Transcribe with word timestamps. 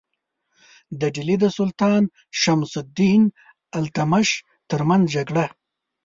د 0.99 1.01
ډهلي 1.13 1.35
د 1.43 1.45
سلطان 1.57 2.03
شمس 2.41 2.71
الدین 2.81 3.21
التمش 3.79 4.29
ترمنځ 4.69 5.03
جګړه. 5.15 5.45